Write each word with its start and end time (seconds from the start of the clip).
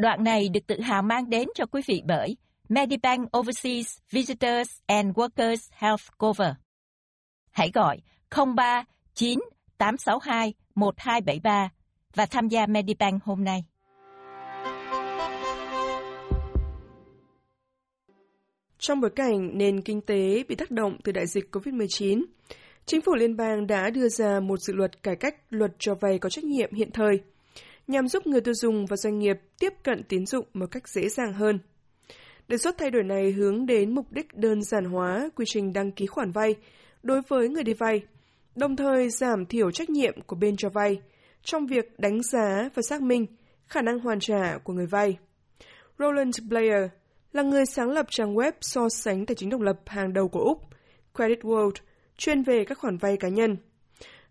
Đoạn 0.00 0.24
này 0.24 0.48
được 0.48 0.66
tự 0.66 0.80
hào 0.80 1.02
mang 1.02 1.30
đến 1.30 1.48
cho 1.54 1.66
quý 1.66 1.82
vị 1.86 2.02
bởi 2.06 2.36
Medibank 2.68 3.36
Overseas 3.38 3.98
Visitors 4.10 4.70
and 4.86 5.16
Workers 5.16 5.68
Health 5.72 6.02
Cover. 6.18 6.52
Hãy 7.50 7.70
gọi 7.74 8.00
03 8.56 8.84
9 9.14 9.40
862 9.78 10.54
1273 10.74 11.68
và 12.14 12.26
tham 12.26 12.48
gia 12.48 12.66
Medibank 12.66 13.24
hôm 13.24 13.44
nay. 13.44 13.64
Trong 18.78 19.00
bối 19.00 19.10
cảnh 19.16 19.58
nền 19.58 19.80
kinh 19.80 20.00
tế 20.00 20.44
bị 20.48 20.54
tác 20.54 20.70
động 20.70 20.96
từ 21.04 21.12
đại 21.12 21.26
dịch 21.26 21.44
COVID-19, 21.52 22.24
Chính 22.86 23.00
phủ 23.00 23.14
liên 23.14 23.36
bang 23.36 23.66
đã 23.66 23.90
đưa 23.90 24.08
ra 24.08 24.40
một 24.40 24.56
dự 24.60 24.72
luật 24.72 25.02
cải 25.02 25.16
cách 25.16 25.34
luật 25.50 25.70
cho 25.78 25.94
vay 25.94 26.18
có 26.18 26.28
trách 26.28 26.44
nhiệm 26.44 26.74
hiện 26.74 26.90
thời, 26.92 27.20
nhằm 27.90 28.08
giúp 28.08 28.26
người 28.26 28.40
tiêu 28.40 28.54
dùng 28.54 28.86
và 28.86 28.96
doanh 28.96 29.18
nghiệp 29.18 29.36
tiếp 29.58 29.72
cận 29.82 30.02
tín 30.08 30.26
dụng 30.26 30.46
một 30.54 30.66
cách 30.70 30.88
dễ 30.88 31.08
dàng 31.08 31.32
hơn. 31.32 31.58
Đề 32.48 32.56
xuất 32.56 32.78
thay 32.78 32.90
đổi 32.90 33.02
này 33.02 33.32
hướng 33.32 33.66
đến 33.66 33.94
mục 33.94 34.12
đích 34.12 34.34
đơn 34.34 34.62
giản 34.62 34.84
hóa 34.84 35.28
quy 35.36 35.44
trình 35.48 35.72
đăng 35.72 35.92
ký 35.92 36.06
khoản 36.06 36.30
vay 36.30 36.54
đối 37.02 37.20
với 37.28 37.48
người 37.48 37.64
đi 37.64 37.74
vay, 37.74 38.02
đồng 38.56 38.76
thời 38.76 39.10
giảm 39.10 39.46
thiểu 39.46 39.70
trách 39.70 39.90
nhiệm 39.90 40.22
của 40.22 40.36
bên 40.36 40.56
cho 40.56 40.68
vay 40.68 41.00
trong 41.42 41.66
việc 41.66 41.98
đánh 41.98 42.22
giá 42.22 42.68
và 42.74 42.82
xác 42.82 43.02
minh 43.02 43.26
khả 43.66 43.82
năng 43.82 43.98
hoàn 43.98 44.20
trả 44.20 44.58
của 44.64 44.72
người 44.72 44.86
vay. 44.86 45.18
Roland 45.98 46.40
Blair 46.48 46.90
là 47.32 47.42
người 47.42 47.66
sáng 47.66 47.90
lập 47.90 48.06
trang 48.10 48.34
web 48.34 48.52
so 48.60 48.88
sánh 48.88 49.26
tài 49.26 49.34
chính 49.34 49.50
độc 49.50 49.60
lập 49.60 49.80
hàng 49.86 50.12
đầu 50.12 50.28
của 50.28 50.40
Úc, 50.40 50.58
Credit 51.14 51.40
World, 51.40 51.72
chuyên 52.16 52.42
về 52.42 52.64
các 52.64 52.78
khoản 52.78 52.96
vay 52.96 53.16
cá 53.16 53.28
nhân. 53.28 53.56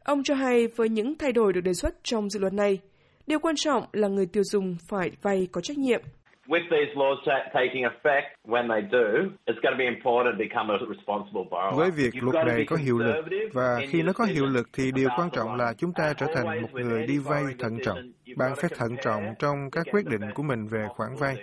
Ông 0.03 0.23
cho 0.23 0.35
hay 0.35 0.67
với 0.67 0.89
những 0.89 1.17
thay 1.17 1.31
đổi 1.31 1.53
được 1.53 1.61
đề 1.61 1.73
xuất 1.73 1.95
trong 2.03 2.29
dự 2.29 2.39
luật 2.39 2.53
này, 2.53 2.79
điều 3.29 3.39
quan 3.39 3.55
trọng 3.55 3.83
là 3.93 4.07
người 4.07 4.25
tiêu 4.25 4.43
dùng 4.43 4.77
phải 4.89 5.11
vay 5.21 5.47
có 5.51 5.61
trách 5.61 5.77
nhiệm. 5.77 6.01
With 6.47 6.65
these 6.71 6.93
laws 6.95 7.15
taking 7.53 7.83
effect 7.91 8.23
when 8.45 8.69
they 8.69 8.81
do, 8.91 9.05
it's 9.45 9.59
going 9.63 9.75
to 9.75 9.77
be 9.77 9.85
important 9.85 10.33
to 10.33 10.37
become 10.45 10.73
a 10.73 10.77
responsible 10.93 11.43
borrower. 11.51 11.77
Với 11.77 11.91
việc 11.91 12.23
luật 12.23 12.47
này 12.47 12.65
có 12.67 12.75
hiệu 12.75 12.97
lực 12.97 13.25
và 13.53 13.79
khi 13.89 14.01
nó 14.01 14.13
có 14.13 14.25
hiệu 14.25 14.45
lực 14.45 14.67
thì 14.73 14.91
điều 14.91 15.09
quan 15.17 15.29
trọng 15.33 15.55
là 15.55 15.73
chúng 15.77 15.93
ta 15.93 16.13
trở 16.13 16.25
thành 16.35 16.61
một 16.61 16.73
người 16.73 17.07
đi 17.07 17.17
vay 17.17 17.43
thận 17.59 17.77
trọng. 17.85 17.99
Bạn 18.37 18.51
phải 18.61 18.69
thận 18.77 18.95
trọng 19.03 19.23
trong 19.39 19.57
các 19.71 19.87
quyết 19.91 20.05
định 20.05 20.21
của 20.35 20.43
mình 20.43 20.67
về 20.67 20.85
khoản 20.95 21.09
vay 21.19 21.35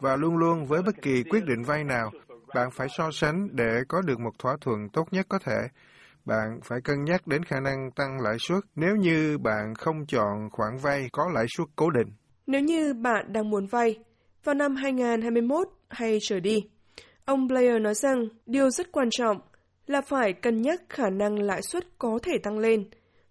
và 0.00 0.16
luôn 0.16 0.36
luôn 0.36 0.64
với 0.64 0.82
bất 0.82 1.02
kỳ 1.02 1.22
quyết 1.22 1.44
định 1.44 1.62
vay 1.62 1.84
nào, 1.84 2.10
bạn 2.54 2.68
phải 2.72 2.88
so 2.88 3.10
sánh 3.10 3.48
để 3.52 3.80
có 3.88 4.02
được 4.02 4.20
một 4.20 4.38
thỏa 4.38 4.56
thuận 4.60 4.88
tốt 4.88 5.04
nhất 5.10 5.26
có 5.28 5.38
thể. 5.38 5.58
Bạn 6.30 6.60
phải 6.64 6.78
cân 6.84 7.04
nhắc 7.04 7.20
đến 7.26 7.42
khả 7.44 7.56
năng 7.60 7.90
tăng 7.96 8.10
lãi 8.24 8.36
suất 8.38 8.58
nếu 8.76 8.96
như 8.96 9.38
bạn 9.44 9.74
không 9.78 9.96
chọn 10.08 10.50
khoản 10.50 10.72
vay 10.84 11.00
có 11.12 11.22
lãi 11.34 11.44
suất 11.56 11.66
cố 11.76 11.90
định. 11.90 12.08
Nếu 12.46 12.60
như 12.60 12.94
bạn 12.94 13.32
đang 13.32 13.50
muốn 13.50 13.66
vay 13.66 13.94
vào 14.44 14.54
năm 14.54 14.76
2021 14.76 15.68
hay 15.88 16.18
trở 16.22 16.40
đi, 16.40 16.56
ông 17.24 17.48
Blair 17.48 17.82
nói 17.82 17.94
rằng 17.94 18.18
điều 18.46 18.70
rất 18.70 18.92
quan 18.92 19.08
trọng 19.10 19.36
là 19.86 20.00
phải 20.00 20.32
cân 20.32 20.62
nhắc 20.62 20.80
khả 20.88 21.10
năng 21.10 21.38
lãi 21.38 21.62
suất 21.62 21.84
có 21.98 22.18
thể 22.22 22.38
tăng 22.42 22.58
lên 22.58 22.84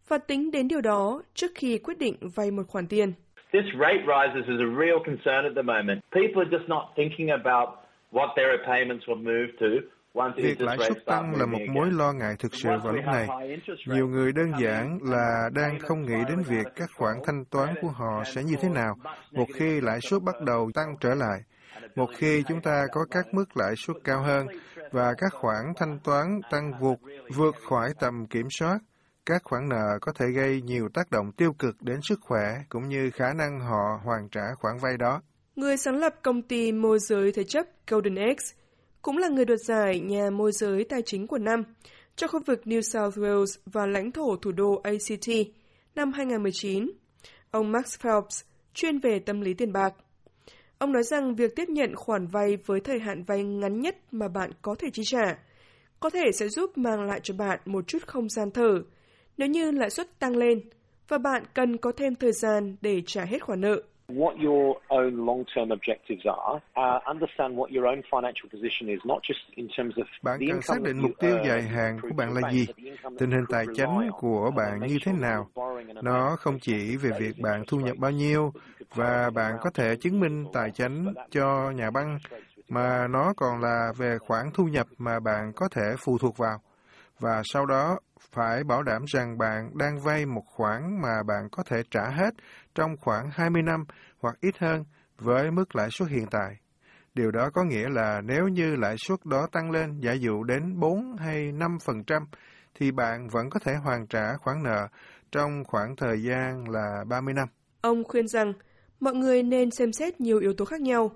và 0.08 0.18
tính 0.18 0.52
đến 0.52 0.68
điều 0.68 0.82
đó 0.82 1.22
trước 1.34 1.52
khi 1.56 1.78
quyết 1.78 1.98
định 1.98 2.16
vay 2.36 2.52
một 2.52 2.64
khoản 2.68 2.88
tiền. 2.88 3.14
This 3.54 3.66
rate 3.80 4.04
rises 4.14 4.46
is 4.48 4.60
a 4.68 4.72
real 4.82 5.00
concern 5.06 5.42
at 5.50 5.54
the 5.56 5.66
moment. 5.74 6.00
People 6.12 6.40
are 6.44 6.52
just 6.58 6.68
not 6.68 6.84
thinking 6.98 7.30
about 7.44 7.68
what 8.12 8.28
their 8.36 8.50
repayments 8.58 9.04
will 9.08 9.24
move 9.32 9.50
to 9.60 9.68
Việc 10.36 10.62
lãi 10.62 10.78
suất 10.88 11.06
tăng 11.06 11.36
là 11.36 11.46
một 11.46 11.60
mối 11.74 11.92
lo 11.92 12.14
ngại 12.14 12.36
thực 12.40 12.56
sự 12.56 12.70
vào 12.84 12.94
lúc 12.94 13.06
này. 13.06 13.28
Nhiều 13.86 14.08
người 14.08 14.32
đơn 14.32 14.52
giản 14.62 15.00
là 15.02 15.50
đang 15.54 15.80
không 15.80 16.02
nghĩ 16.02 16.18
đến 16.28 16.44
việc 16.48 16.66
các 16.76 16.90
khoản 16.98 17.16
thanh 17.26 17.46
toán 17.46 17.76
của 17.82 17.88
họ 17.88 18.24
sẽ 18.36 18.44
như 18.44 18.56
thế 18.62 18.70
nào 18.70 18.96
một 19.32 19.46
khi 19.56 19.82
lãi 19.82 20.00
suất 20.02 20.24
bắt 20.24 20.42
đầu 20.42 20.72
tăng 20.74 20.96
trở 21.00 21.16
lại. 21.16 21.40
Một 21.96 22.10
khi 22.18 22.44
chúng 22.48 22.62
ta 22.62 22.86
có 22.92 23.06
các 23.12 23.34
mức 23.34 23.58
lãi 23.58 23.76
suất 23.76 23.98
cao 24.04 24.24
hơn 24.24 24.48
và 24.92 25.14
các 25.18 25.34
khoản 25.34 25.74
thanh 25.78 26.00
toán 26.04 26.42
tăng 26.52 26.72
vụt 26.80 27.00
vượt 27.36 27.56
khỏi 27.70 27.94
tầm 28.00 28.28
kiểm 28.28 28.48
soát, 28.60 28.80
các 29.26 29.42
khoản 29.44 29.70
nợ 29.70 29.98
có 30.02 30.12
thể 30.20 30.26
gây 30.36 30.62
nhiều 30.62 30.90
tác 30.94 31.12
động 31.12 31.32
tiêu 31.32 31.54
cực 31.60 31.76
đến 31.82 32.00
sức 32.02 32.20
khỏe 32.22 32.56
cũng 32.70 32.90
như 32.90 33.12
khả 33.12 33.34
năng 33.34 33.60
họ 33.60 34.00
hoàn 34.04 34.30
trả 34.30 34.42
khoản 34.60 34.78
vay 34.82 34.98
đó. 34.98 35.22
Người 35.56 35.78
sáng 35.78 35.98
lập 35.98 36.16
công 36.22 36.42
ty 36.42 36.72
môi 36.72 37.00
giới 37.00 37.32
thế 37.32 37.44
chấp 37.44 37.66
Golden 37.88 38.16
Eggs 38.16 38.54
cũng 39.02 39.18
là 39.18 39.28
người 39.28 39.46
đoạt 39.46 39.60
giải 39.60 40.00
nhà 40.00 40.30
môi 40.30 40.52
giới 40.52 40.84
tài 40.84 41.02
chính 41.02 41.28
của 41.28 41.38
năm 41.38 41.64
cho 42.16 42.28
khu 42.28 42.40
vực 42.46 42.62
New 42.66 42.82
South 42.82 43.18
Wales 43.18 43.60
và 43.66 43.86
lãnh 43.86 44.12
thổ 44.12 44.36
thủ 44.36 44.52
đô 44.52 44.82
ACT 44.84 45.30
năm 45.96 46.12
2019. 46.12 46.92
Ông 47.52 47.72
Max 47.72 48.00
Phelps 48.00 48.42
chuyên 48.74 49.00
về 49.00 49.20
tâm 49.20 49.42
lý 49.42 49.54
tiền 49.54 49.74
bạc. 49.74 49.94
Ông 50.78 50.92
nói 50.92 51.04
rằng 51.04 51.36
việc 51.36 51.56
tiếp 51.56 51.70
nhận 51.70 51.96
khoản 51.96 52.28
vay 52.28 52.58
với 52.66 52.80
thời 52.80 53.00
hạn 53.00 53.24
vay 53.24 53.44
ngắn 53.44 53.82
nhất 53.82 53.96
mà 54.12 54.28
bạn 54.28 54.52
có 54.62 54.76
thể 54.80 54.90
chi 54.94 55.04
trả 55.06 55.38
có 56.00 56.10
thể 56.10 56.32
sẽ 56.34 56.48
giúp 56.48 56.78
mang 56.78 57.04
lại 57.04 57.20
cho 57.24 57.34
bạn 57.34 57.60
một 57.66 57.88
chút 57.88 58.08
không 58.08 58.30
gian 58.30 58.52
thở 58.52 58.82
nếu 59.38 59.48
như 59.48 59.72
lãi 59.72 59.90
suất 59.90 60.20
tăng 60.20 60.36
lên 60.36 60.62
và 61.08 61.18
bạn 61.18 61.44
cần 61.54 61.78
có 61.78 61.92
thêm 61.98 62.16
thời 62.16 62.32
gian 62.32 62.76
để 62.82 63.02
trả 63.06 63.26
hết 63.26 63.44
khoản 63.44 63.62
nợ 63.62 63.82
what 64.10 64.34
your 64.46 64.78
own 64.88 65.26
long-term 65.26 65.70
objectives 65.72 66.26
are, 66.26 66.62
uh, 66.76 67.00
understand 67.06 67.58
what 67.58 67.70
your 67.76 67.86
own 67.88 68.02
financial 68.12 68.50
position 68.52 68.90
is, 68.90 69.00
not 69.06 69.20
just 69.24 69.40
in 69.56 69.68
terms 69.78 69.94
of 69.96 70.06
Bạn 70.24 70.40
cần 70.48 70.62
xác 70.62 70.82
định 70.82 71.02
mục 71.02 71.12
tiêu 71.20 71.38
dài 71.48 71.62
hạn 71.62 72.00
của 72.02 72.10
bạn 72.18 72.34
là 72.34 72.52
gì, 72.52 72.66
tình 73.20 73.32
hình 73.32 73.46
tài 73.50 73.66
chính 73.76 74.10
của 74.12 74.52
bạn 74.56 74.80
như 74.80 74.98
thế 75.06 75.12
nào. 75.14 75.50
Nó 76.04 76.36
không 76.40 76.60
chỉ 76.62 76.98
về 76.98 77.10
việc 77.20 77.40
bạn 77.40 77.64
thu 77.68 77.78
nhập 77.78 77.98
bao 77.98 78.12
nhiêu 78.12 78.52
và 78.96 79.30
bạn 79.36 79.58
có 79.62 79.70
thể 79.74 79.96
chứng 80.02 80.20
minh 80.20 80.46
tài 80.54 80.72
chính 80.72 81.06
cho 81.32 81.72
nhà 81.76 81.92
băng, 81.92 82.18
mà 82.70 83.08
nó 83.10 83.34
còn 83.38 83.62
là 83.62 83.92
về 83.98 84.18
khoản 84.18 84.46
thu 84.54 84.64
nhập 84.64 84.88
mà 84.98 85.20
bạn 85.20 85.52
có 85.56 85.68
thể 85.72 85.96
phụ 86.06 86.18
thuộc 86.18 86.38
vào. 86.38 86.62
Và 87.20 87.42
sau 87.44 87.66
đó 87.66 88.00
phải 88.32 88.64
bảo 88.64 88.84
đảm 88.84 89.02
rằng 89.08 89.38
bạn 89.38 89.70
đang 89.74 90.00
vay 90.00 90.26
một 90.26 90.44
khoản 90.46 91.02
mà 91.02 91.24
bạn 91.28 91.50
có 91.52 91.64
thể 91.64 91.84
trả 91.92 92.10
hết 92.10 92.34
trong 92.76 92.98
khoảng 92.98 93.30
20 93.32 93.62
năm 93.62 93.86
hoặc 94.20 94.38
ít 94.42 94.58
hơn 94.58 94.84
với 95.18 95.52
mức 95.52 95.76
lãi 95.76 95.90
suất 95.92 96.10
hiện 96.10 96.26
tại. 96.32 96.56
Điều 97.14 97.32
đó 97.32 97.50
có 97.54 97.64
nghĩa 97.64 97.90
là 97.90 98.22
nếu 98.26 98.48
như 98.48 98.76
lãi 98.76 98.96
suất 98.98 99.26
đó 99.26 99.48
tăng 99.52 99.72
lên 99.72 100.00
giả 100.00 100.14
dụ 100.14 100.44
đến 100.44 100.80
4 100.80 101.16
hay 101.18 101.52
5%, 101.52 102.26
thì 102.76 102.92
bạn 102.92 103.28
vẫn 103.28 103.50
có 103.50 103.60
thể 103.60 103.74
hoàn 103.76 104.08
trả 104.08 104.38
khoản 104.38 104.64
nợ 104.64 104.88
trong 105.32 105.64
khoảng 105.68 105.96
thời 105.96 106.24
gian 106.24 106.70
là 106.70 107.04
30 107.08 107.34
năm. 107.34 107.48
Ông 107.82 108.04
khuyên 108.04 108.28
rằng 108.28 108.54
mọi 109.00 109.14
người 109.14 109.44
nên 109.44 109.72
xem 109.72 109.92
xét 109.92 110.22
nhiều 110.22 110.40
yếu 110.40 110.54
tố 110.54 110.66
khác 110.66 110.82
nhau, 110.82 111.12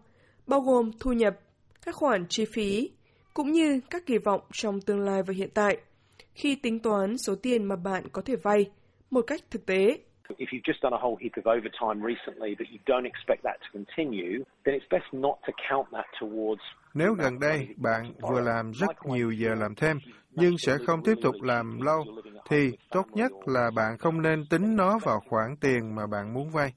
bao 0.47 0.59
gồm 0.59 0.91
thu 0.99 1.13
nhập, 1.13 1.39
các 1.85 1.95
khoản 1.95 2.25
chi 2.29 2.45
phí, 2.53 2.91
cũng 3.33 3.51
như 3.51 3.79
các 3.89 4.05
kỳ 4.05 4.17
vọng 4.17 4.41
trong 4.51 4.81
tương 4.81 4.99
lai 4.99 5.23
và 5.23 5.33
hiện 5.37 5.49
tại– 5.53 5.77
khi 6.35 6.55
tính 6.55 6.79
toán 6.79 7.17
số 7.17 7.35
tiền 7.35 7.63
mà 7.63 7.75
bạn 7.75 8.03
có 8.11 8.21
thể 8.21 8.35
vay 8.35 8.71
một 9.09 9.21
cách 9.27 9.41
thực 9.51 9.65
tế. 9.65 9.97
If 10.37 10.47
you've 10.51 10.67
just 10.71 10.81
done 10.81 10.93
a 10.93 11.01
whole 11.03 11.17
heap 11.23 11.33
of 11.41 11.45
overtime 11.55 11.99
recently 12.11 12.55
but 12.59 12.67
you 12.73 12.79
don't 12.85 13.07
expect 13.13 13.41
that 13.43 13.57
to 13.63 13.69
continue, 13.79 14.43
then 14.63 14.75
it's 14.77 14.89
best 14.89 15.09
not 15.13 15.37
to 15.47 15.53
count 15.69 15.87
that 15.91 16.07
towards 16.21 16.63
nếu 16.93 17.13
gần 17.13 17.39
đây 17.39 17.67
bạn 17.77 18.13
vừa 18.21 18.41
làm 18.41 18.71
rất 18.71 19.05
nhiều 19.05 19.31
giờ 19.31 19.55
làm 19.55 19.75
thêm 19.75 19.97
nhưng 20.31 20.57
sẽ 20.57 20.77
không 20.87 21.03
tiếp 21.03 21.15
tục 21.23 21.35
làm 21.41 21.81
lâu, 21.81 22.05
thì 22.49 22.71
tốt 22.89 23.05
nhất 23.13 23.31
là 23.45 23.71
bạn 23.75 23.97
không 23.97 24.21
nên 24.21 24.45
tính 24.49 24.75
nó 24.75 24.99
vào 25.03 25.19
khoản 25.29 25.55
tiền 25.61 25.95
mà 25.95 26.07
bạn 26.07 26.33
muốn 26.33 26.49
vay. 26.49 26.73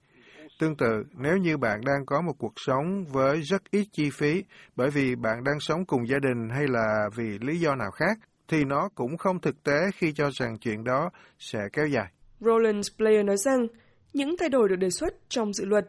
Tương 0.58 0.76
tự, 0.76 1.04
nếu 1.12 1.36
như 1.36 1.56
bạn 1.56 1.80
đang 1.86 2.06
có 2.06 2.22
một 2.22 2.32
cuộc 2.38 2.52
sống 2.56 3.04
với 3.12 3.40
rất 3.42 3.62
ít 3.70 3.84
chi 3.92 4.10
phí 4.10 4.44
bởi 4.76 4.90
vì 4.90 5.14
bạn 5.16 5.44
đang 5.44 5.60
sống 5.60 5.84
cùng 5.86 6.08
gia 6.08 6.18
đình 6.18 6.48
hay 6.50 6.66
là 6.68 7.08
vì 7.16 7.38
lý 7.38 7.60
do 7.60 7.74
nào 7.74 7.90
khác, 7.90 8.18
thì 8.48 8.64
nó 8.64 8.88
cũng 8.94 9.16
không 9.16 9.40
thực 9.40 9.62
tế 9.64 9.90
khi 9.94 10.12
cho 10.12 10.30
rằng 10.30 10.58
chuyện 10.58 10.84
đó 10.84 11.10
sẽ 11.38 11.58
kéo 11.72 11.86
dài. 11.86 12.06
Roland 12.46 12.88
Blair 12.98 13.24
nói 13.24 13.36
rằng, 13.36 13.66
những 14.12 14.36
thay 14.36 14.48
đổi 14.48 14.68
được 14.68 14.76
đề 14.76 14.90
xuất 14.90 15.14
trong 15.28 15.52
dự 15.52 15.64
luật 15.64 15.84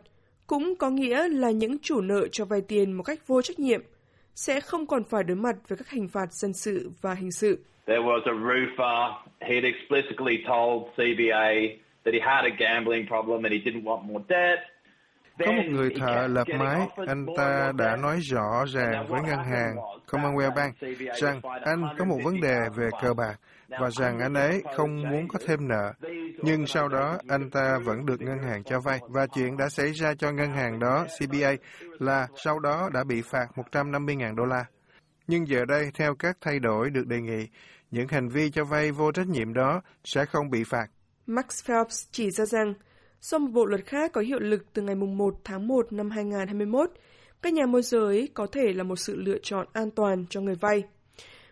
cũng 0.48 0.76
có 0.80 0.90
nghĩa 0.90 1.28
là 1.30 1.52
những 1.52 1.78
chủ 1.82 2.02
nợ 2.02 2.28
cho 2.32 2.46
vay 2.46 2.62
tiền 2.62 2.92
một 2.94 3.04
cách 3.04 3.28
vô 3.28 3.42
trách 3.42 3.60
nhiệm 3.60 3.82
sẽ 4.36 4.60
không 4.60 4.88
còn 4.88 5.04
phải 5.04 5.24
đối 5.24 5.38
mặt 5.38 5.56
với 5.68 5.78
các 5.78 5.90
hình 5.90 6.08
phạt 6.08 6.34
dân 6.34 6.54
sự 6.54 6.92
và 7.02 7.14
hình 7.14 7.32
sự. 7.32 7.60
There 7.86 8.02
was 8.02 8.22
a 8.26 8.34
roofer. 8.34 9.14
He'd 9.40 9.66
explicitly 9.66 10.38
told 10.48 10.84
CBA 10.98 11.78
that 12.04 12.14
he 12.14 12.20
had 12.20 12.46
a 12.46 12.56
gambling 12.60 13.08
problem 13.08 13.44
and 13.44 13.54
he 13.54 13.60
didn't 13.60 13.84
want 13.84 14.02
more 14.04 14.24
debt. 14.30 14.60
Có 15.46 15.52
một 15.52 15.64
người 15.70 15.90
thợ 16.00 16.28
lập 16.28 16.48
mái, 16.60 16.88
anh 17.08 17.26
ta 17.38 17.72
đã 17.78 17.96
nói 17.96 18.20
rõ 18.20 18.66
ràng 18.74 19.06
với 19.10 19.22
ngân 19.22 19.44
hàng 19.44 19.76
Commonwealth 20.08 20.56
Bank 20.56 20.76
rằng 21.22 21.42
anh 21.66 21.84
có 21.98 22.06
một 22.06 22.20
vấn 22.24 22.42
đề 22.42 22.60
về 22.76 22.90
cờ 23.02 23.14
bạc 23.14 23.40
và 23.70 23.90
rằng 23.90 24.20
anh 24.20 24.34
ấy 24.34 24.64
không 24.78 25.10
muốn 25.10 25.28
có 25.28 25.40
thêm 25.48 25.68
nợ. 25.68 25.94
Nhưng 26.44 26.68
sau 26.68 26.88
đó 26.88 27.18
anh 27.28 27.50
ta 27.50 27.80
vẫn 27.84 28.06
được 28.06 28.22
ngân 28.22 28.40
hàng 28.40 28.64
cho 28.64 28.80
vay 28.80 29.00
và 29.10 29.28
chuyện 29.28 29.58
đã 29.58 29.70
xảy 29.70 29.92
ra 29.92 30.14
cho 30.16 30.32
ngân 30.32 30.52
hàng 30.52 30.80
đó, 30.80 31.06
CBA, 31.20 31.52
là 32.00 32.28
sau 32.44 32.60
đó 32.60 32.90
đã 32.94 33.04
bị 33.04 33.22
phạt 33.22 33.48
150.000 33.56 34.36
đô 34.36 34.46
la. 34.46 34.66
Nhưng 35.28 35.48
giờ 35.48 35.66
đây, 35.66 35.92
theo 35.94 36.16
các 36.16 36.38
thay 36.42 36.60
đổi 36.60 36.90
được 36.90 37.08
đề 37.08 37.22
nghị, 37.22 37.48
những 37.92 38.08
hành 38.08 38.30
vi 38.30 38.50
cho 38.50 38.66
vay 38.66 38.92
vô 38.92 39.12
trách 39.12 39.28
nhiệm 39.28 39.54
đó 39.54 39.82
sẽ 40.04 40.26
không 40.26 40.50
bị 40.50 40.64
phạt. 40.64 40.88
Max 41.28 41.64
Phelps 41.66 42.08
chỉ 42.12 42.32
ra 42.32 42.46
rằng 42.46 42.74
Do 43.22 43.38
một 43.38 43.48
bộ 43.54 43.66
luật 43.66 43.86
khác 43.86 44.12
có 44.14 44.22
hiệu 44.22 44.40
lực 44.40 44.74
từ 44.74 44.82
ngày 44.82 44.96
1 44.96 45.34
tháng 45.44 45.68
1 45.68 45.94
năm 45.94 46.10
2021, 46.10 46.92
các 47.42 47.54
nhà 47.54 47.66
môi 47.66 47.82
giới 47.82 48.30
có 48.34 48.48
thể 48.52 48.74
là 48.74 48.84
một 48.84 48.96
sự 48.96 49.16
lựa 49.16 49.38
chọn 49.42 49.68
an 49.74 49.92
toàn 49.92 50.26
cho 50.30 50.42
người 50.42 50.56
vay. 50.56 50.84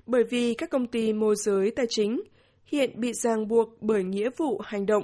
Bởi 0.05 0.23
vì 0.23 0.53
các 0.53 0.69
công 0.69 0.87
ty 0.87 1.13
môi 1.13 1.35
giới 1.35 1.71
tài 1.75 1.85
chính 1.89 2.21
hiện 2.65 2.91
bị 2.95 3.13
ràng 3.13 3.47
buộc 3.47 3.81
bởi 3.81 4.03
nghĩa 4.03 4.29
vụ 4.37 4.61
hành 4.63 4.85
động 4.85 5.03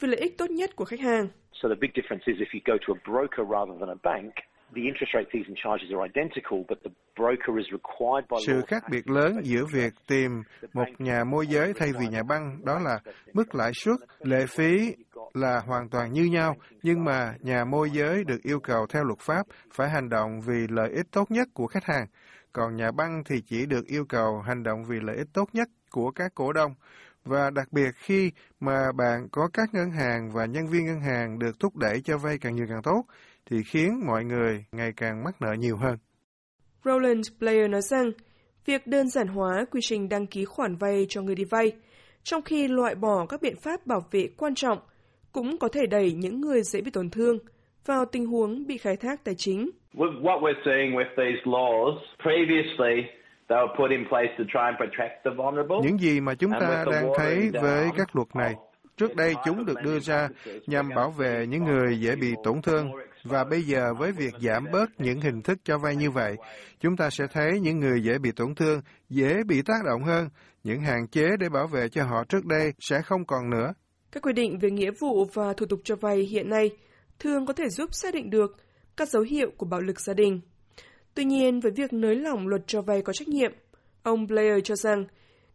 vì 0.00 0.08
lợi 0.08 0.20
ích 0.20 0.38
tốt 0.38 0.50
nhất 0.50 0.76
của 0.76 0.84
khách 0.84 1.00
hàng. 1.00 1.28
So 1.52 1.68
the 1.68 1.74
big 1.80 1.90
difference 1.94 2.24
is 2.26 2.36
if 2.36 2.50
you 2.54 2.60
go 2.64 2.74
to 2.86 2.94
a 2.94 3.00
broker 3.10 3.46
rather 3.50 3.74
than 3.80 3.88
a 3.88 4.00
bank, 4.02 4.34
sự 8.46 8.62
khác 8.66 8.82
biệt 8.90 9.10
lớn 9.10 9.32
giữa 9.42 9.64
việc 9.72 9.92
tìm 10.06 10.42
một 10.72 10.84
nhà 10.98 11.24
môi 11.24 11.46
giới 11.46 11.72
thay 11.76 11.88
vì 12.00 12.06
nhà 12.06 12.22
băng 12.28 12.64
đó 12.64 12.78
là 12.84 13.00
mức 13.32 13.54
lãi 13.54 13.70
suất, 13.74 13.96
lệ 14.20 14.46
phí 14.48 14.94
là 15.40 15.60
hoàn 15.60 15.88
toàn 15.88 16.12
như 16.12 16.24
nhau, 16.24 16.56
nhưng 16.82 17.04
mà 17.04 17.34
nhà 17.40 17.64
môi 17.64 17.90
giới 17.90 18.24
được 18.24 18.42
yêu 18.42 18.60
cầu 18.60 18.86
theo 18.86 19.04
luật 19.04 19.18
pháp 19.18 19.46
phải 19.74 19.90
hành 19.90 20.08
động 20.08 20.40
vì 20.40 20.66
lợi 20.68 20.90
ích 20.90 21.06
tốt 21.10 21.30
nhất 21.30 21.48
của 21.54 21.66
khách 21.66 21.84
hàng, 21.84 22.06
còn 22.52 22.76
nhà 22.76 22.90
băng 22.90 23.22
thì 23.24 23.40
chỉ 23.46 23.66
được 23.66 23.86
yêu 23.86 24.04
cầu 24.08 24.40
hành 24.40 24.62
động 24.62 24.84
vì 24.84 24.96
lợi 25.00 25.16
ích 25.16 25.28
tốt 25.32 25.48
nhất 25.52 25.68
của 25.90 26.10
các 26.10 26.34
cổ 26.34 26.52
đông. 26.52 26.74
Và 27.24 27.50
đặc 27.50 27.72
biệt 27.72 27.90
khi 27.96 28.30
mà 28.60 28.92
bạn 28.92 29.28
có 29.32 29.48
các 29.52 29.74
ngân 29.74 29.90
hàng 29.90 30.30
và 30.30 30.46
nhân 30.46 30.66
viên 30.66 30.86
ngân 30.86 31.00
hàng 31.00 31.38
được 31.38 31.60
thúc 31.60 31.76
đẩy 31.76 32.00
cho 32.04 32.18
vay 32.18 32.38
càng 32.38 32.54
nhiều 32.54 32.66
càng 32.68 32.82
tốt, 32.82 33.04
thì 33.50 33.62
khiến 33.62 34.00
mọi 34.06 34.24
người 34.24 34.64
ngày 34.72 34.92
càng 34.96 35.24
mắc 35.24 35.40
nợ 35.40 35.52
nhiều 35.52 35.76
hơn. 35.76 35.98
Roland 36.84 37.28
Blair 37.40 37.70
nói 37.70 37.82
rằng, 37.82 38.10
việc 38.64 38.86
đơn 38.86 39.10
giản 39.10 39.28
hóa 39.28 39.64
quy 39.70 39.80
trình 39.82 40.08
đăng 40.08 40.26
ký 40.26 40.44
khoản 40.44 40.76
vay 40.76 41.06
cho 41.08 41.22
người 41.22 41.34
đi 41.34 41.44
vay, 41.44 41.72
trong 42.22 42.42
khi 42.42 42.68
loại 42.68 42.94
bỏ 42.94 43.26
các 43.26 43.42
biện 43.42 43.56
pháp 43.62 43.86
bảo 43.86 44.06
vệ 44.10 44.28
quan 44.36 44.54
trọng, 44.54 44.78
cũng 45.32 45.58
có 45.58 45.68
thể 45.68 45.86
đẩy 45.86 46.12
những 46.12 46.40
người 46.40 46.62
dễ 46.62 46.80
bị 46.80 46.90
tổn 46.90 47.10
thương 47.10 47.38
vào 47.86 48.04
tình 48.04 48.26
huống 48.26 48.66
bị 48.66 48.78
khai 48.78 48.96
thác 48.96 49.24
tài 49.24 49.34
chính. 49.38 49.70
What 49.94 50.40
we're 50.40 50.62
seeing 50.64 50.92
with 50.92 51.08
these 51.16 51.42
laws, 51.44 51.98
previously 52.22 53.18
những 55.82 55.98
gì 55.98 56.20
mà 56.20 56.34
chúng 56.34 56.50
ta 56.60 56.84
đang 56.92 57.08
thấy 57.18 57.50
với 57.62 57.88
các 57.96 58.16
luật 58.16 58.28
này, 58.36 58.54
trước 58.96 59.16
đây 59.16 59.34
chúng 59.44 59.64
được 59.64 59.82
đưa 59.84 59.98
ra 60.00 60.28
nhằm 60.66 60.88
bảo 60.96 61.10
vệ 61.10 61.46
những 61.48 61.64
người 61.64 62.00
dễ 62.00 62.16
bị 62.16 62.34
tổn 62.44 62.62
thương 62.62 62.90
và 63.24 63.44
bây 63.44 63.62
giờ 63.62 63.94
với 63.98 64.12
việc 64.12 64.34
giảm 64.40 64.64
bớt 64.72 65.00
những 65.00 65.20
hình 65.20 65.42
thức 65.42 65.58
cho 65.64 65.78
vay 65.78 65.96
như 65.96 66.10
vậy, 66.10 66.36
chúng 66.80 66.96
ta 66.96 67.10
sẽ 67.10 67.26
thấy 67.32 67.60
những 67.60 67.80
người 67.80 68.02
dễ 68.02 68.18
bị 68.18 68.32
tổn 68.36 68.54
thương, 68.54 68.80
dễ 69.08 69.42
bị 69.46 69.62
tác 69.62 69.84
động 69.86 70.02
hơn. 70.02 70.28
Những 70.64 70.80
hạn 70.80 71.08
chế 71.08 71.26
để 71.40 71.48
bảo 71.48 71.66
vệ 71.66 71.88
cho 71.88 72.04
họ 72.04 72.24
trước 72.28 72.46
đây 72.46 72.72
sẽ 72.80 73.02
không 73.02 73.24
còn 73.24 73.50
nữa. 73.50 73.72
Các 74.12 74.22
quy 74.22 74.32
định 74.32 74.58
về 74.58 74.70
nghĩa 74.70 74.90
vụ 74.90 75.24
và 75.24 75.52
thủ 75.52 75.66
tục 75.66 75.80
cho 75.84 75.96
vay 75.96 76.18
hiện 76.18 76.50
nay 76.50 76.70
thường 77.18 77.46
có 77.46 77.52
thể 77.52 77.68
giúp 77.68 77.94
xác 77.94 78.14
định 78.14 78.30
được 78.30 78.56
các 78.96 79.08
dấu 79.08 79.22
hiệu 79.22 79.50
của 79.56 79.66
bạo 79.66 79.80
lực 79.80 80.00
gia 80.00 80.14
đình. 80.14 80.40
Tuy 81.14 81.24
nhiên, 81.24 81.60
với 81.60 81.72
việc 81.72 81.92
nới 81.92 82.16
lỏng 82.16 82.48
luật 82.48 82.62
cho 82.66 82.82
vay 82.82 83.02
có 83.02 83.12
trách 83.12 83.28
nhiệm, 83.28 83.52
ông 84.02 84.26
Blair 84.26 84.60
cho 84.64 84.76
rằng 84.76 85.04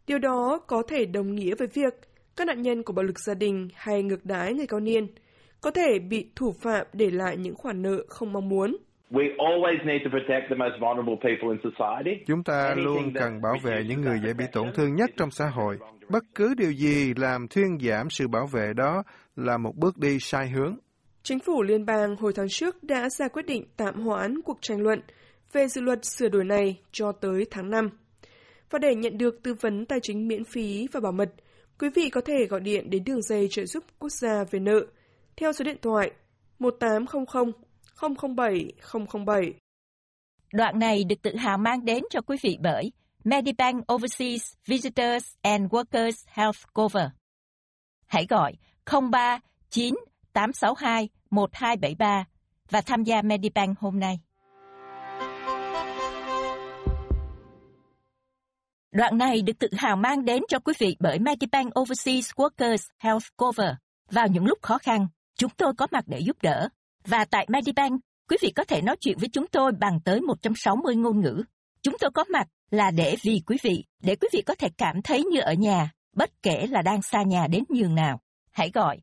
điều 0.06 0.18
đó 0.18 0.60
có 0.66 0.82
thể 0.88 1.06
đồng 1.06 1.34
nghĩa 1.34 1.54
với 1.54 1.68
việc 1.68 1.94
các 2.36 2.46
nạn 2.46 2.62
nhân 2.62 2.82
của 2.82 2.92
bạo 2.92 3.04
lực 3.04 3.20
gia 3.20 3.34
đình 3.34 3.68
hay 3.74 4.02
ngược 4.02 4.24
đái 4.24 4.54
người 4.54 4.66
cao 4.66 4.80
niên– 4.80 5.06
có 5.64 5.70
thể 5.70 5.98
bị 5.98 6.26
thủ 6.36 6.52
phạm 6.52 6.86
để 6.92 7.10
lại 7.10 7.36
những 7.36 7.54
khoản 7.54 7.82
nợ 7.82 8.04
không 8.08 8.32
mong 8.32 8.48
muốn. 8.48 8.76
Chúng 12.26 12.42
ta 12.44 12.74
luôn 12.76 13.12
cần 13.14 13.40
bảo 13.42 13.56
vệ 13.62 13.84
những 13.88 14.00
người 14.00 14.18
dễ 14.24 14.32
bị 14.34 14.44
tổn 14.52 14.72
thương 14.74 14.94
nhất 14.94 15.10
trong 15.16 15.30
xã 15.30 15.46
hội. 15.46 15.78
Bất 16.08 16.24
cứ 16.34 16.54
điều 16.54 16.72
gì 16.72 17.14
làm 17.16 17.48
thuyên 17.48 17.78
giảm 17.80 18.10
sự 18.10 18.28
bảo 18.28 18.46
vệ 18.46 18.72
đó 18.76 19.02
là 19.36 19.58
một 19.58 19.72
bước 19.76 19.98
đi 19.98 20.18
sai 20.20 20.48
hướng. 20.48 20.76
Chính 21.22 21.38
phủ 21.38 21.62
liên 21.62 21.86
bang 21.86 22.16
hồi 22.16 22.32
tháng 22.36 22.48
trước 22.48 22.82
đã 22.82 23.08
ra 23.08 23.28
quyết 23.28 23.46
định 23.46 23.64
tạm 23.76 23.94
hoãn 23.94 24.42
cuộc 24.42 24.58
tranh 24.60 24.80
luận 24.80 25.00
về 25.52 25.68
dự 25.68 25.80
luật 25.80 26.04
sửa 26.04 26.28
đổi 26.28 26.44
này 26.44 26.80
cho 26.92 27.12
tới 27.12 27.46
tháng 27.50 27.70
5. 27.70 27.88
Và 28.70 28.78
để 28.78 28.94
nhận 28.94 29.18
được 29.18 29.42
tư 29.42 29.54
vấn 29.60 29.86
tài 29.86 29.98
chính 30.02 30.28
miễn 30.28 30.44
phí 30.44 30.88
và 30.92 31.00
bảo 31.00 31.12
mật, 31.12 31.32
quý 31.78 31.88
vị 31.94 32.10
có 32.10 32.20
thể 32.20 32.46
gọi 32.46 32.60
điện 32.60 32.90
đến 32.90 33.04
đường 33.04 33.22
dây 33.22 33.48
trợ 33.50 33.64
giúp 33.66 33.84
quốc 33.98 34.12
gia 34.12 34.44
về 34.50 34.60
nợ 34.60 34.86
theo 35.36 35.52
số 35.52 35.64
điện 35.64 35.78
thoại 35.82 36.10
1800 36.58 37.52
007 38.36 38.72
007. 39.26 39.54
Đoạn 40.52 40.78
này 40.78 41.04
được 41.04 41.22
tự 41.22 41.36
hào 41.36 41.58
mang 41.58 41.84
đến 41.84 42.04
cho 42.10 42.20
quý 42.20 42.36
vị 42.42 42.58
bởi 42.60 42.92
Medibank 43.24 43.92
Overseas 43.92 44.52
Visitors 44.66 45.34
and 45.42 45.72
Workers 45.72 46.24
Health 46.26 46.58
Cover. 46.74 47.06
Hãy 48.06 48.26
gọi 48.26 48.52
03 49.12 49.38
9 49.70 49.94
862 50.32 51.08
1273 51.30 52.24
và 52.70 52.80
tham 52.80 53.04
gia 53.04 53.22
Medibank 53.22 53.78
hôm 53.78 54.00
nay. 54.00 54.20
Đoạn 58.92 59.18
này 59.18 59.42
được 59.42 59.58
tự 59.58 59.68
hào 59.76 59.96
mang 59.96 60.24
đến 60.24 60.42
cho 60.48 60.58
quý 60.58 60.74
vị 60.78 60.96
bởi 61.00 61.18
Medibank 61.18 61.80
Overseas 61.80 62.30
Workers 62.30 62.90
Health 62.98 63.26
Cover. 63.36 63.70
Vào 64.10 64.26
những 64.28 64.46
lúc 64.46 64.58
khó 64.62 64.78
khăn, 64.78 65.06
Chúng 65.36 65.50
tôi 65.56 65.72
có 65.78 65.86
mặt 65.90 66.04
để 66.06 66.18
giúp 66.18 66.36
đỡ. 66.42 66.68
Và 67.08 67.24
tại 67.24 67.46
Medibank, 67.48 68.00
quý 68.28 68.36
vị 68.40 68.52
có 68.56 68.64
thể 68.64 68.82
nói 68.82 68.96
chuyện 69.00 69.18
với 69.18 69.28
chúng 69.32 69.46
tôi 69.46 69.72
bằng 69.80 70.00
tới 70.04 70.20
160 70.20 70.96
ngôn 70.96 71.20
ngữ. 71.20 71.42
Chúng 71.82 71.96
tôi 72.00 72.10
có 72.14 72.24
mặt 72.24 72.48
là 72.70 72.90
để 72.90 73.16
vì 73.22 73.42
quý 73.46 73.56
vị, 73.62 73.84
để 74.02 74.16
quý 74.16 74.28
vị 74.32 74.42
có 74.46 74.54
thể 74.54 74.68
cảm 74.78 75.02
thấy 75.02 75.24
như 75.24 75.40
ở 75.40 75.52
nhà, 75.52 75.90
bất 76.16 76.30
kể 76.42 76.66
là 76.70 76.82
đang 76.82 77.02
xa 77.02 77.22
nhà 77.22 77.46
đến 77.46 77.64
nhường 77.68 77.94
nào. 77.94 78.20
Hãy 78.50 78.70
gọi 78.74 78.98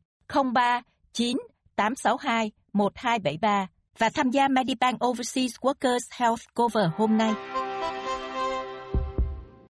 03 0.54 0.82
9 1.12 1.36
862 1.76 2.52
1273 2.72 3.66
và 3.98 4.10
tham 4.14 4.30
gia 4.30 4.48
Medibank 4.48 5.04
Overseas 5.04 5.52
Workers 5.60 6.00
Health 6.12 6.42
Cover 6.54 6.84
hôm 6.96 7.16
nay. 7.16 7.61